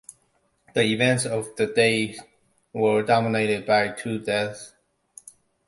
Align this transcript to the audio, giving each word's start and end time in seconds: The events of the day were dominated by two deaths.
The 0.73 0.81
events 0.81 1.27
of 1.27 1.55
the 1.57 1.67
day 1.67 2.17
were 2.73 3.03
dominated 3.03 3.67
by 3.67 3.89
two 3.89 4.17
deaths. 4.17 4.73